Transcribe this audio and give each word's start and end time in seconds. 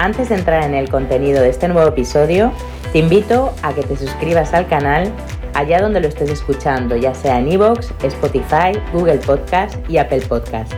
Antes 0.00 0.30
de 0.30 0.36
entrar 0.36 0.64
en 0.64 0.72
el 0.72 0.88
contenido 0.88 1.42
de 1.42 1.50
este 1.50 1.68
nuevo 1.68 1.90
episodio, 1.90 2.52
te 2.90 3.00
invito 3.00 3.52
a 3.62 3.74
que 3.74 3.82
te 3.82 3.98
suscribas 3.98 4.54
al 4.54 4.66
canal 4.66 5.12
allá 5.52 5.82
donde 5.82 6.00
lo 6.00 6.08
estés 6.08 6.30
escuchando, 6.30 6.96
ya 6.96 7.12
sea 7.12 7.38
en 7.38 7.52
iVoox, 7.52 7.90
Spotify, 8.04 8.72
Google 8.94 9.18
Podcast 9.18 9.76
y 9.90 9.98
Apple 9.98 10.22
Podcast. 10.26 10.72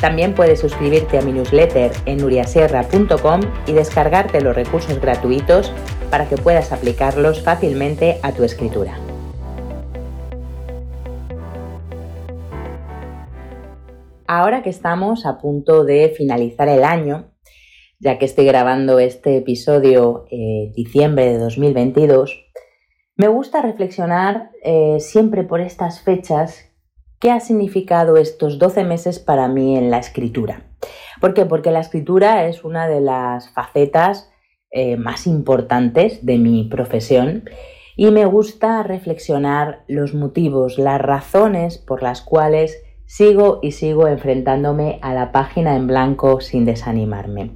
También 0.00 0.32
puedes 0.32 0.60
suscribirte 0.60 1.18
a 1.18 1.22
mi 1.22 1.32
newsletter 1.32 1.90
en 2.06 2.18
nuriasierra.com 2.18 3.40
y 3.66 3.72
descargarte 3.72 4.40
los 4.40 4.54
recursos 4.54 5.00
gratuitos 5.00 5.72
para 6.08 6.28
que 6.28 6.36
puedas 6.36 6.70
aplicarlos 6.70 7.42
fácilmente 7.42 8.20
a 8.22 8.30
tu 8.30 8.44
escritura. 8.44 8.96
Ahora 14.28 14.62
que 14.62 14.70
estamos 14.70 15.26
a 15.26 15.38
punto 15.38 15.84
de 15.84 16.14
finalizar 16.16 16.68
el 16.68 16.84
año, 16.84 17.32
ya 18.00 18.18
que 18.18 18.24
estoy 18.24 18.46
grabando 18.46 18.98
este 18.98 19.36
episodio 19.36 20.26
en 20.30 20.72
diciembre 20.72 21.26
de 21.26 21.38
2022, 21.38 22.44
me 23.16 23.28
gusta 23.28 23.62
reflexionar 23.62 24.50
eh, 24.62 24.98
siempre 25.00 25.42
por 25.42 25.60
estas 25.60 26.00
fechas 26.00 26.64
qué 27.18 27.32
ha 27.32 27.40
significado 27.40 28.16
estos 28.16 28.58
12 28.58 28.84
meses 28.84 29.18
para 29.18 29.48
mí 29.48 29.76
en 29.76 29.90
la 29.90 29.98
escritura. 29.98 30.68
¿Por 31.20 31.34
qué? 31.34 31.44
Porque 31.44 31.72
la 31.72 31.80
escritura 31.80 32.46
es 32.46 32.62
una 32.64 32.86
de 32.86 33.00
las 33.00 33.50
facetas 33.50 34.30
eh, 34.70 34.96
más 34.96 35.26
importantes 35.26 36.24
de 36.24 36.38
mi 36.38 36.64
profesión 36.64 37.44
y 37.96 38.12
me 38.12 38.26
gusta 38.26 38.84
reflexionar 38.84 39.82
los 39.88 40.14
motivos, 40.14 40.78
las 40.78 41.00
razones 41.00 41.78
por 41.78 42.02
las 42.02 42.22
cuales 42.22 42.80
sigo 43.08 43.58
y 43.62 43.72
sigo 43.72 44.06
enfrentándome 44.06 44.98
a 45.00 45.14
la 45.14 45.32
página 45.32 45.74
en 45.74 45.86
blanco 45.86 46.40
sin 46.42 46.66
desanimarme. 46.66 47.52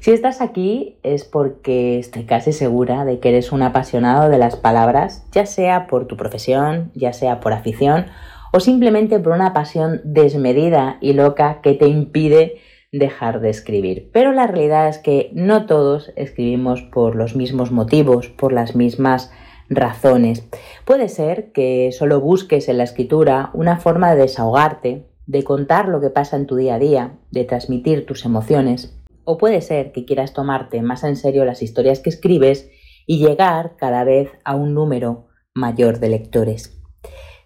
Si 0.00 0.12
estás 0.12 0.40
aquí 0.40 0.98
es 1.02 1.24
porque 1.24 1.98
estoy 1.98 2.24
casi 2.24 2.52
segura 2.52 3.04
de 3.04 3.20
que 3.20 3.28
eres 3.28 3.52
un 3.52 3.62
apasionado 3.62 4.30
de 4.30 4.38
las 4.38 4.56
palabras, 4.56 5.26
ya 5.30 5.44
sea 5.44 5.86
por 5.86 6.06
tu 6.06 6.16
profesión, 6.16 6.90
ya 6.94 7.12
sea 7.12 7.38
por 7.38 7.52
afición 7.52 8.06
o 8.52 8.60
simplemente 8.60 9.18
por 9.18 9.34
una 9.34 9.52
pasión 9.52 10.00
desmedida 10.04 10.96
y 11.02 11.12
loca 11.12 11.60
que 11.62 11.74
te 11.74 11.86
impide 11.86 12.56
dejar 12.90 13.40
de 13.40 13.50
escribir. 13.50 14.08
Pero 14.14 14.32
la 14.32 14.46
realidad 14.46 14.88
es 14.88 14.96
que 14.96 15.30
no 15.34 15.66
todos 15.66 16.12
escribimos 16.16 16.80
por 16.80 17.14
los 17.14 17.36
mismos 17.36 17.70
motivos, 17.72 18.28
por 18.28 18.54
las 18.54 18.74
mismas 18.74 19.30
razones. 19.68 20.48
Puede 20.84 21.08
ser 21.08 21.52
que 21.52 21.90
solo 21.92 22.20
busques 22.20 22.68
en 22.68 22.78
la 22.78 22.84
escritura 22.84 23.50
una 23.54 23.78
forma 23.78 24.14
de 24.14 24.22
desahogarte, 24.22 25.06
de 25.26 25.44
contar 25.44 25.88
lo 25.88 26.00
que 26.00 26.10
pasa 26.10 26.36
en 26.36 26.46
tu 26.46 26.56
día 26.56 26.76
a 26.76 26.78
día, 26.78 27.18
de 27.30 27.44
transmitir 27.44 28.06
tus 28.06 28.24
emociones. 28.24 28.98
O 29.24 29.36
puede 29.36 29.60
ser 29.60 29.92
que 29.92 30.04
quieras 30.06 30.32
tomarte 30.32 30.80
más 30.80 31.04
en 31.04 31.16
serio 31.16 31.44
las 31.44 31.62
historias 31.62 32.00
que 32.00 32.10
escribes 32.10 32.70
y 33.06 33.18
llegar 33.18 33.76
cada 33.76 34.04
vez 34.04 34.30
a 34.44 34.54
un 34.54 34.74
número 34.74 35.28
mayor 35.54 35.98
de 35.98 36.08
lectores. 36.08 36.80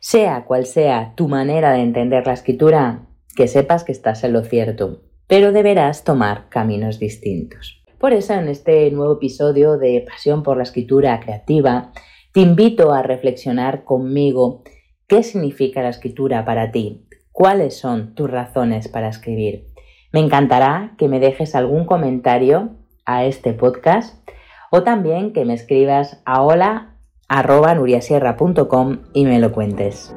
Sea 0.01 0.45
cual 0.45 0.67
sea 0.67 1.15
tu 1.17 1.29
manera 1.29 1.73
de 1.73 1.81
entender 1.81 2.27
la 2.27 2.33
escritura, 2.35 3.09
que 3.35 3.49
sepas 3.49 3.85
que 3.85 3.93
estás 3.93 4.23
en 4.25 4.33
lo 4.33 4.43
cierto, 4.43 5.03
pero 5.27 5.53
deberás 5.53 6.05
tomar 6.05 6.49
caminos 6.49 6.99
distintos. 6.99 7.83
Por 7.99 8.13
eso 8.13 8.35
en 8.35 8.49
este 8.49 8.91
nuevo 8.91 9.15
episodio 9.15 9.79
de 9.79 10.05
Pasión 10.07 10.43
por 10.43 10.57
la 10.57 10.65
Escritura 10.65 11.21
Creativa 11.21 11.93
te 12.33 12.41
invito 12.41 12.93
a 12.95 13.03
reflexionar 13.03 13.85
conmigo 13.85 14.63
qué 15.07 15.23
significa 15.23 15.83
la 15.83 15.91
escritura 15.91 16.47
para 16.47 16.73
ti, 16.73 17.07
cuáles 17.31 17.77
son 17.77 18.15
tus 18.15 18.31
razones 18.31 18.89
para 18.89 19.09
escribir. 19.09 19.67
Me 20.13 20.21
encantará 20.21 20.95
que 20.97 21.09
me 21.09 21.21
dejes 21.21 21.55
algún 21.55 21.85
comentario 21.85 22.71
a 23.05 23.27
este 23.27 23.53
podcast 23.53 24.27
o 24.71 24.83
también 24.83 25.35
que 25.35 25.45
me 25.45 25.53
escribas 25.53 26.23
a 26.25 26.43
hola.nuriasierra.com 26.43 29.01
y 29.13 29.27
me 29.27 29.39
lo 29.39 29.53
cuentes. 29.53 30.17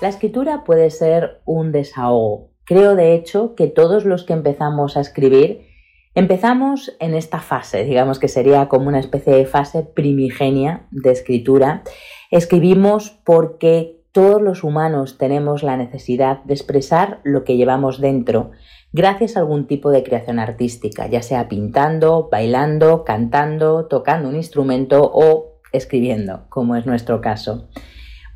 La 0.00 0.06
escritura 0.08 0.62
puede 0.62 0.90
ser 0.90 1.40
un 1.44 1.72
desahogo. 1.72 2.50
Creo 2.64 2.94
de 2.94 3.14
hecho 3.14 3.56
que 3.56 3.66
todos 3.66 4.04
los 4.04 4.22
que 4.22 4.32
empezamos 4.32 4.96
a 4.96 5.00
escribir 5.00 5.69
Empezamos 6.20 6.94
en 7.00 7.14
esta 7.14 7.38
fase, 7.40 7.82
digamos 7.84 8.18
que 8.18 8.28
sería 8.28 8.68
como 8.68 8.88
una 8.88 9.00
especie 9.00 9.34
de 9.34 9.46
fase 9.46 9.84
primigenia 9.84 10.86
de 10.90 11.12
escritura. 11.12 11.82
Escribimos 12.30 13.18
porque 13.24 14.02
todos 14.12 14.42
los 14.42 14.62
humanos 14.62 15.16
tenemos 15.16 15.62
la 15.62 15.78
necesidad 15.78 16.44
de 16.44 16.52
expresar 16.52 17.20
lo 17.24 17.42
que 17.42 17.56
llevamos 17.56 18.02
dentro 18.02 18.50
gracias 18.92 19.34
a 19.34 19.40
algún 19.40 19.66
tipo 19.66 19.90
de 19.90 20.02
creación 20.02 20.38
artística, 20.38 21.06
ya 21.06 21.22
sea 21.22 21.48
pintando, 21.48 22.28
bailando, 22.30 23.02
cantando, 23.04 23.86
tocando 23.86 24.28
un 24.28 24.36
instrumento 24.36 25.10
o 25.10 25.62
escribiendo, 25.72 26.44
como 26.50 26.76
es 26.76 26.84
nuestro 26.84 27.22
caso. 27.22 27.70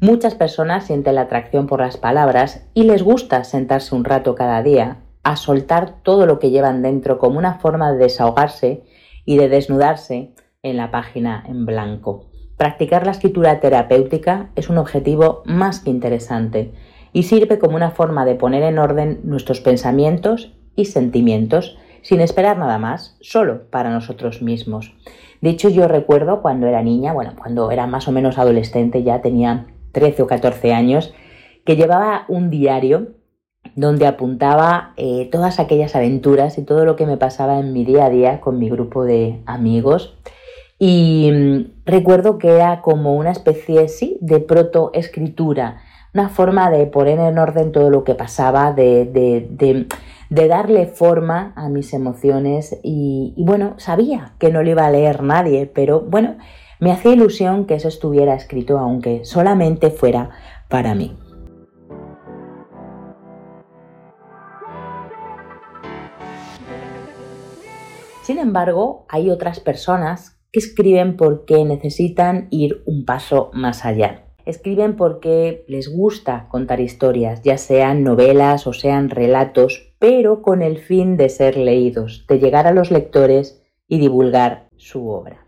Muchas 0.01 0.35
personas 0.35 0.87
sienten 0.87 1.17
la 1.17 1.23
atracción 1.23 1.67
por 1.67 1.81
las 1.81 1.99
palabras 1.99 2.67
y 2.73 2.85
les 2.85 3.03
gusta 3.03 3.45
sentarse 3.45 3.95
un 3.95 4.05
rato 4.05 4.35
cada 4.35 4.63
día 4.63 5.04
a 5.25 5.37
soltar 5.37 6.03
todo 6.03 6.27
lo 6.27 6.39
que 6.39 6.51
llevan 6.51 6.83
dentro 6.83 7.19
como 7.19 7.39
una 7.39 7.59
forma 7.59 7.91
de 7.91 7.99
desahogarse 7.99 8.85
y 9.25 9.37
de 9.39 9.49
desnudarse 9.49 10.33
en 10.63 10.77
la 10.77 10.91
página 10.91 11.43
en 11.49 11.67
blanco. 11.67 12.27
Practicar 12.57 13.05
la 13.05 13.13
escritura 13.13 13.59
terapéutica 13.59 14.51
es 14.55 14.71
un 14.71 14.79
objetivo 14.79 15.43
más 15.45 15.81
que 15.81 15.91
interesante 15.91 16.73
y 17.13 17.25
sirve 17.25 17.59
como 17.59 17.77
una 17.77 17.91
forma 17.91 18.25
de 18.25 18.37
poner 18.37 18.63
en 18.63 18.79
orden 18.79 19.21
nuestros 19.25 19.61
pensamientos 19.61 20.53
y 20.77 20.85
sentimientos 20.85 21.79
sin 22.03 22.21
esperar 22.21 22.59
nada 22.59 22.79
más, 22.79 23.17
solo 23.21 23.71
para 23.71 23.91
nosotros 23.91 24.43
mismos. 24.43 24.95
De 25.41 25.51
hecho, 25.51 25.71
yo 25.71 25.89
recuerdo 25.89 26.43
cuando 26.43 26.67
era 26.67 26.83
niña, 26.83 27.13
bueno, 27.13 27.33
cuando 27.37 27.71
era 27.71 27.87
más 27.87 28.09
o 28.09 28.13
menos 28.13 28.39
adolescente, 28.39 29.03
ya 29.03 29.23
tenía 29.23 29.67
13 29.93 30.23
o 30.23 30.27
14 30.27 30.75
años, 30.75 31.15
que 31.65 31.77
llevaba 31.77 32.27
un 32.29 32.51
diario 32.51 33.13
donde 33.77 34.07
apuntaba 34.07 34.93
eh, 34.97 35.29
todas 35.31 35.59
aquellas 35.59 35.97
aventuras 35.97 36.59
y 36.59 36.63
todo 36.63 36.85
lo 36.85 36.97
que 36.97 37.07
me 37.07 37.17
pasaba 37.17 37.59
en 37.59 37.73
mi 37.73 37.85
día 37.85 38.07
a 38.07 38.11
día 38.11 38.41
con 38.41 38.59
mi 38.59 38.69
grupo 38.69 39.05
de 39.05 39.41
amigos. 39.47 40.17
Y 40.79 41.31
mm, 41.33 41.85
recuerdo 41.87 42.39
que 42.39 42.49
era 42.49 42.83
como 42.83 43.15
una 43.15 43.31
especie, 43.31 43.89
sí, 43.89 44.19
de 44.21 44.41
protoescritura, 44.41 45.79
una 46.13 46.29
forma 46.29 46.71
de 46.71 46.87
poner 46.87 47.19
en 47.19 47.39
orden 47.39 47.73
todo 47.73 47.91
lo 47.91 48.05
que 48.05 48.15
pasaba, 48.15 48.73
de, 48.73 49.05
de, 49.07 50.49
darle 50.49 50.87
forma 50.87 51.53
a 51.57 51.69
mis 51.69 51.93
emociones 51.95 52.79
y, 52.83 53.35
y 53.37 53.45
bueno, 53.45 53.75
sabía 53.79 54.35
que 54.39 54.51
no 54.51 54.63
lo 54.63 54.71
iba 54.71 54.85
a 54.85 54.91
leer 54.91 55.23
nadie, 55.23 55.67
pero 55.67 56.01
bueno, 56.01 56.37
me 56.81 56.93
hacía 56.93 57.13
ilusión 57.13 57.67
que 57.67 57.75
eso 57.75 57.89
estuviera 57.89 58.35
escrito 58.35 58.79
aunque 58.79 59.25
solamente 59.25 59.91
fuera 59.91 60.31
para 60.69 60.95
mí. 60.95 61.17
Sin 68.25 68.39
embargo, 68.39 69.05
hay 69.11 69.29
otras 69.29 69.61
personas 69.61 70.41
que 70.51 70.59
escriben 70.59 71.19
porque 71.19 71.63
necesitan 71.67 72.49
ir 72.51 72.83
un 72.87 73.05
paso 73.05 73.51
más 73.53 73.85
allá. 73.85 74.25
Escriben 74.47 74.97
porque 74.97 75.67
les 75.69 75.95
gusta 75.95 76.49
contar 76.49 76.81
historias, 76.81 77.43
ya 77.43 77.59
sean 77.59 78.03
novelas 78.03 78.67
o 78.67 78.73
sean 78.73 79.11
relatos, 79.11 79.95
pero 79.99 80.41
con 80.41 80.63
el 80.63 80.79
fin 80.79 81.19
de 81.19 81.29
ser 81.29 81.59
leídos, 81.59 82.25
de 82.27 82.39
llegar 82.39 82.67
a 82.67 82.73
los 82.73 82.91
lectores 82.91 83.63
y 83.89 83.99
divulgar 83.99 84.71
su 84.79 85.11
obra. 85.11 85.47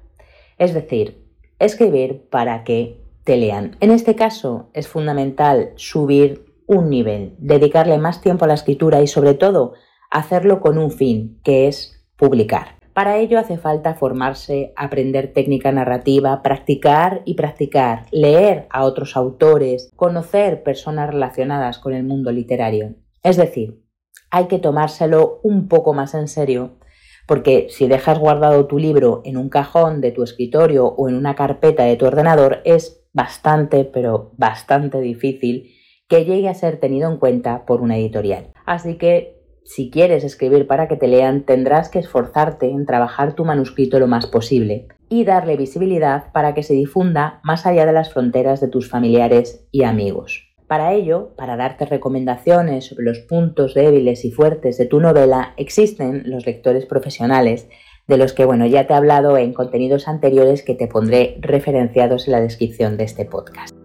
Es 0.59 0.75
decir, 0.75 1.25
escribir 1.59 2.29
para 2.29 2.63
que 2.63 3.01
te 3.25 3.39
lean. 3.39 3.79
En 3.81 3.91
este 3.91 4.17
caso 4.17 4.69
es 4.75 4.87
fundamental 4.87 5.73
subir 5.77 6.45
un 6.67 6.91
nivel, 6.91 7.37
dedicarle 7.39 7.97
más 7.97 8.21
tiempo 8.21 8.45
a 8.45 8.49
la 8.49 8.55
escritura 8.55 9.01
y 9.01 9.07
sobre 9.07 9.33
todo 9.33 9.73
hacerlo 10.11 10.61
con 10.61 10.77
un 10.77 10.91
fin, 10.91 11.41
que 11.43 11.69
es 11.69 11.96
publicar. 12.17 12.77
Para 12.97 13.19
ello 13.19 13.39
hace 13.39 13.59
falta 13.59 13.95
formarse, 13.95 14.73
aprender 14.75 15.35
técnica 15.35 15.71
narrativa, 15.71 16.41
practicar 16.43 17.21
y 17.27 17.35
practicar, 17.35 18.07
leer 18.11 18.67
a 18.71 18.85
otros 18.85 19.19
autores, 19.19 19.91
conocer 19.97 20.63
personas 20.63 21.11
relacionadas 21.11 21.79
con 21.79 21.93
el 21.93 22.05
mundo 22.05 22.33
literario. 22.33 22.95
Es 23.23 23.37
decir, 23.37 23.83
hay 24.31 24.47
que 24.47 24.59
tomárselo 24.59 25.41
un 25.43 25.69
poco 25.69 25.93
más 25.93 26.15
en 26.15 26.27
serio, 26.27 26.79
porque 27.27 27.67
si 27.69 27.87
dejas 27.87 28.19
guardado 28.19 28.67
tu 28.67 28.79
libro 28.79 29.21
en 29.27 29.37
un 29.37 29.51
cajón 29.51 30.01
de 30.01 30.13
tu 30.13 30.23
escritorio 30.23 30.87
o 30.87 31.09
en 31.11 31.17
una 31.17 31.35
carpeta 31.35 31.85
de 31.85 31.97
tu 31.97 32.07
ordenador, 32.07 32.63
es 32.65 33.05
bastante, 33.13 33.85
pero 33.85 34.33
bastante 34.39 35.01
difícil 35.01 35.71
que 36.09 36.25
llegue 36.25 36.49
a 36.49 36.55
ser 36.55 36.79
tenido 36.79 37.11
en 37.11 37.19
cuenta 37.19 37.67
por 37.67 37.83
una 37.83 37.97
editorial. 37.97 38.53
Así 38.65 38.97
que 38.97 39.36
si 39.67 39.91
quieres 39.91 40.23
escribir 40.23 40.69
para 40.69 40.87
que 40.87 40.97
te 40.97 41.09
lean, 41.09 41.43
tendrás 41.43 41.89
que 41.89 41.99
esforzarte 41.99 42.71
en 42.71 42.87
trabajar 42.87 43.35
tu 43.35 43.45
manuscrito 43.45 43.99
lo 43.99 44.07
más 44.07 44.27
posible 44.27 44.87
y 45.09 45.25
darle 45.25 45.57
visibilidad 45.57 46.33
para 46.33 46.55
que 46.55 46.63
se 46.63 46.73
difunda 46.73 47.41
más 47.43 47.67
allá 47.67 47.85
de 47.85 47.93
las 47.93 48.13
fronteras 48.13 48.61
de 48.61 48.69
tus 48.69 48.89
familiares 48.89 49.67
y 49.73 49.83
amigos. 49.83 50.55
Para 50.69 50.93
ello, 50.93 51.35
para 51.37 51.57
darte 51.57 51.85
recomendaciones 51.85 52.87
sobre 52.87 53.07
los 53.07 53.19
puntos 53.19 53.75
débiles 53.75 54.25
y 54.25 54.31
fuertes 54.31 54.79
de 54.79 54.87
tu 54.87 55.01
novela, 55.01 55.53
existen 55.57 56.23
los 56.27 56.47
lectores 56.47 56.87
profesionales, 56.87 57.69
de 58.07 58.19
los 58.19 58.33
que 58.33 58.45
bueno, 58.45 58.67
ya 58.67 58.87
te 58.87 58.93
he 58.93 58.97
hablado 58.97 59.37
en 59.37 59.53
contenidos 59.53 60.07
anteriores 60.07 60.63
que 60.63 60.75
te 60.75 60.87
pondré 60.87 61.39
referenciados 61.41 62.29
en 62.29 62.33
la 62.33 62.41
descripción 62.41 62.97
de 62.97 63.05
este 63.05 63.25
podcast. 63.25 63.76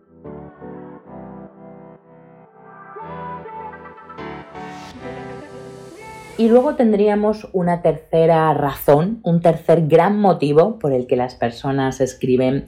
Y 6.41 6.49
luego 6.49 6.73
tendríamos 6.73 7.47
una 7.53 7.83
tercera 7.83 8.51
razón, 8.55 9.19
un 9.23 9.41
tercer 9.41 9.85
gran 9.85 10.19
motivo 10.19 10.79
por 10.79 10.91
el 10.91 11.05
que 11.05 11.15
las 11.15 11.35
personas 11.35 12.01
escriben 12.01 12.65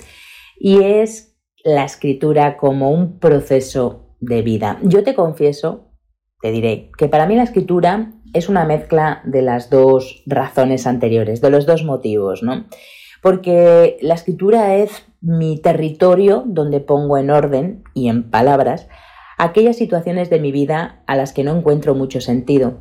y 0.60 0.84
es 0.84 1.36
la 1.64 1.84
escritura 1.84 2.56
como 2.56 2.92
un 2.92 3.18
proceso 3.18 4.16
de 4.20 4.44
vida. 4.44 4.78
Yo 4.84 5.04
te 5.04 5.16
confieso, 5.16 5.90
te 6.40 6.52
diré, 6.52 6.92
que 7.00 7.08
para 7.08 7.26
mí 7.26 7.36
la 7.36 7.42
escritura 7.42 8.12
es 8.36 8.48
una 8.48 8.64
mezcla 8.64 9.24
de 9.26 9.42
las 9.42 9.72
dos 9.72 10.22
razones 10.28 10.86
anteriores, 10.86 11.42
de 11.42 11.50
los 11.50 11.66
dos 11.66 11.84
motivos, 11.84 12.44
¿no? 12.44 12.66
Porque 13.24 13.98
la 14.02 14.14
escritura 14.14 14.76
es 14.76 15.04
mi 15.20 15.60
territorio 15.60 16.44
donde 16.46 16.80
pongo 16.80 17.18
en 17.18 17.32
orden 17.32 17.84
y 17.96 18.10
en 18.10 18.30
palabras 18.30 18.88
aquellas 19.40 19.78
situaciones 19.78 20.30
de 20.30 20.40
mi 20.40 20.52
vida 20.52 21.02
a 21.08 21.16
las 21.16 21.34
que 21.34 21.44
no 21.44 21.58
encuentro 21.58 21.96
mucho 21.96 22.22
sentido 22.22 22.78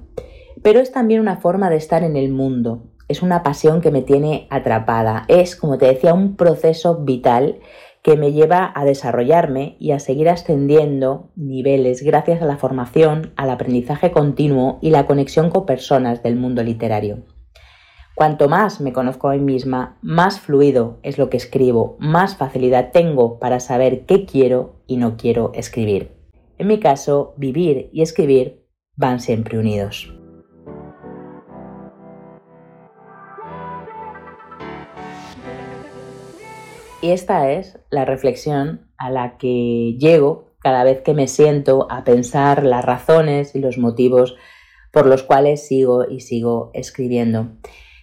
pero 0.63 0.81
es 0.81 0.93
también 0.93 1.21
una 1.21 1.39
forma 1.39 1.71
de 1.71 1.77
estar 1.77 2.03
en 2.05 2.17
el 2.17 2.31
mundo. 2.31 2.93
Es 3.09 3.23
una 3.23 3.43
pasión 3.43 3.81
que 3.81 3.91
me 3.91 4.03
tiene 4.03 4.47
atrapada. 4.51 5.25
Es, 5.29 5.57
como 5.57 5.79
te 5.79 5.87
decía, 5.87 6.15
un 6.15 6.37
proceso 6.37 7.05
vital 7.05 7.61
que 8.03 8.17
me 8.17 8.33
lleva 8.33 8.73
a 8.75 8.85
desarrollarme 8.85 9.77
y 9.79 9.93
a 9.93 10.01
seguir 10.01 10.29
ascendiendo 10.29 11.31
niveles 11.37 12.03
gracias 12.03 12.43
a 12.43 12.47
la 12.47 12.57
formación, 12.57 13.33
al 13.37 13.51
aprendizaje 13.51 14.11
continuo 14.11 14.79
y 14.83 14.91
la 14.91 15.07
conexión 15.07 15.51
con 15.51 15.67
personas 15.67 16.23
del 16.23 16.37
mundo 16.37 16.63
literario. 16.65 17.25
Cuanto 18.15 18.49
más 18.49 18.81
me 18.81 18.93
conozco 18.93 19.29
a 19.29 19.35
mí 19.35 19.41
misma, 19.41 19.99
más 20.03 20.41
fluido 20.41 20.99
es 21.03 21.17
lo 21.17 21.31
que 21.31 21.37
escribo, 21.37 21.97
más 21.99 22.37
facilidad 22.37 22.91
tengo 22.93 23.39
para 23.39 23.61
saber 23.61 24.05
qué 24.05 24.27
quiero 24.27 24.83
y 24.87 24.97
no 24.97 25.17
quiero 25.17 25.53
escribir. 25.55 26.13
En 26.59 26.67
mi 26.67 26.79
caso, 26.79 27.35
vivir 27.37 27.89
y 27.93 28.03
escribir 28.03 28.67
van 28.97 29.21
siempre 29.21 29.59
unidos. 29.59 30.13
Y 37.03 37.11
esta 37.11 37.51
es 37.51 37.81
la 37.91 38.05
reflexión 38.05 38.87
a 38.97 39.11
la 39.11 39.37
que 39.37 39.97
llego 39.99 40.55
cada 40.61 40.85
vez 40.85 41.01
que 41.01 41.15
me 41.15 41.27
siento 41.27 41.89
a 41.91 42.05
pensar 42.05 42.65
las 42.65 42.85
razones 42.85 43.57
y 43.57 43.59
los 43.59 43.77
motivos 43.77 44.37
por 44.93 45.07
los 45.07 45.25
cuales 45.25 45.67
sigo 45.67 46.09
y 46.09 46.21
sigo 46.21 46.71
escribiendo. 46.75 47.49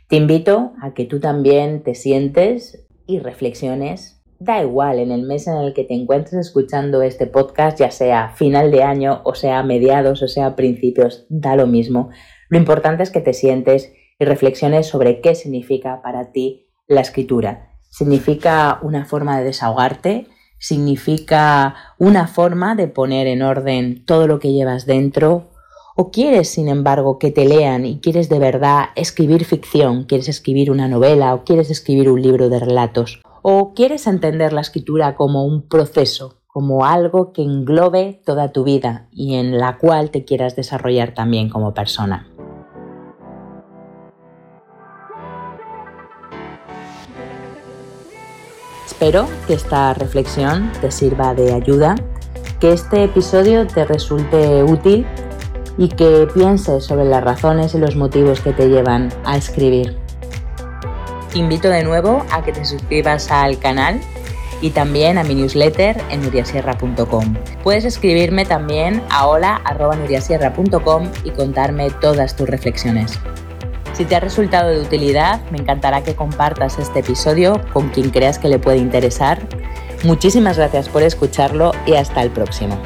Te 0.10 0.18
invito 0.18 0.74
a 0.81 0.94
que 0.94 1.06
tú 1.06 1.22
también 1.22 1.81
te 1.81 1.96
sientes 1.96 2.86
y 3.07 3.19
reflexiones. 3.19 4.22
Da 4.38 4.62
igual 4.62 5.00
en 5.00 5.12
el 5.12 5.24
mes 5.24 5.48
en 5.48 5.56
el 5.56 5.74
que 5.74 5.86
te 5.86 5.94
encuentres 5.94 6.48
escuchando 6.48 7.01
este 7.01 7.25
podcast, 7.25 7.80
ya 7.80 7.92
sea 7.92 8.31
final 8.36 8.69
de 8.69 8.84
año 8.84 9.22
o 9.24 9.34
sea 9.34 9.63
mediados 9.63 10.22
o 10.24 10.28
sea 10.28 10.57
principios, 10.57 11.25
da 11.30 11.56
lo 11.56 11.68
mismo. 11.68 12.10
Lo 12.50 12.57
importante 12.57 13.04
es 13.04 13.12
que 13.12 13.22
te 13.22 13.31
sientes 13.31 13.94
y 14.19 14.25
reflexiones 14.25 14.88
sobre 14.88 15.22
qué 15.22 15.36
significa 15.36 16.01
para 16.01 16.34
ti 16.34 16.68
la 16.88 17.00
escritura 17.00 17.69
significa 17.89 18.80
una 18.81 19.06
forma 19.06 19.38
de 19.38 19.45
desahogarte, 19.45 20.27
significa 20.59 21.75
una 21.97 22.27
forma 22.27 22.75
de 22.75 22.88
poner 22.88 23.27
en 23.27 23.41
orden 23.41 24.06
todo 24.06 24.27
lo 24.27 24.39
que 24.39 24.51
llevas 24.53 24.86
dentro, 24.86 25.50
o 25.95 26.12
quieres, 26.12 26.50
sin 26.50 26.69
embargo, 26.69 27.19
que 27.19 27.31
te 27.31 27.45
lean 27.45 27.86
y 27.86 28.00
quieres 28.00 28.30
de 28.30 28.39
verdad 28.39 28.86
escribir 28.95 29.44
ficción, 29.44 30.06
quieres 30.06 30.30
escribir 30.30 30.71
una 30.71 30.88
novela 30.88 31.33
o 31.33 31.44
quieres 31.44 31.69
escribir 31.69 32.09
un 32.09 32.21
libro 32.21 32.47
de 32.47 32.59
relatos, 32.59 33.21
o 33.41 33.74
quieres 33.74 34.07
entender 34.07 34.53
la 34.53 34.62
escritura 34.62 35.15
como 35.15 35.45
un 35.45 35.68
proceso, 35.68 36.38
como 36.47 36.86
algo 36.86 37.33
que 37.33 37.41
englobe 37.41 38.21
toda 38.25 38.53
tu 38.53 38.63
vida 38.63 39.07
y 39.12 39.36
en 39.36 39.57
la 39.57 39.77
cual 39.77 40.09
te 40.09 40.24
quieras 40.24 40.56
desarrollar 40.56 41.13
también 41.13 41.50
como 41.50 41.74
persona. 41.74 42.27
Espero 49.00 49.30
que 49.48 49.54
esta 49.54 49.94
reflexión 49.94 50.74
te 50.81 50.92
sirva 50.92 51.34
de 51.34 51.54
ayuda, 51.54 51.96
que 52.60 52.74
este 52.74 53.06
episodio 53.06 53.66
te 53.66 53.86
resulte 53.86 54.62
útil 54.62 55.07
y 55.78 55.88
que 55.88 56.28
pienses 56.34 56.84
sobre 56.84 57.06
las 57.06 57.24
razones 57.24 57.74
y 57.74 57.78
los 57.78 57.96
motivos 57.96 58.42
que 58.42 58.51
te 58.51 58.68
llevan 58.68 59.07
a 59.24 59.38
escribir. 59.38 59.98
Invito 61.34 61.69
de 61.69 61.86
nuevo 61.86 62.25
a 62.30 62.44
que 62.44 62.51
te 62.51 62.66
suscribas 62.66 63.31
al 63.31 63.57
canal 63.57 64.01
y 64.62 64.72
también 64.72 65.18
a 65.18 65.24
mi 65.24 65.34
newsletter 65.34 65.96
en 66.10 66.22
nuriasierra.com. 66.22 67.36
Puedes 67.63 67.86
escribirme 67.86 68.44
también 68.44 69.01
a 69.10 69.28
hola.nuriasierra.com 69.28 71.10
y 71.24 71.30
contarme 71.30 71.90
todas 71.90 72.36
tus 72.36 72.50
reflexiones. 72.50 73.18
Si 74.00 74.06
te 74.06 74.16
ha 74.16 74.22
resultado 74.22 74.69
de 74.69 74.80
utilidad, 74.80 75.42
me 75.51 75.57
encantará 75.57 76.04
que 76.04 76.16
compartas 76.16 76.80
este 76.80 77.00
episodio 77.00 77.60
con 77.74 77.90
quien 77.90 78.12
creas 78.12 78.40
que 78.40 78.48
le 78.48 78.57
puede 78.57 78.78
interesar. 78.78 79.42
Muchísimas 80.06 80.56
gracias 80.56 80.88
por 80.88 81.04
escucharlo 81.04 81.74
y 81.86 81.96
hasta 81.96 82.24
el 82.24 82.32
próximo. 82.32 82.79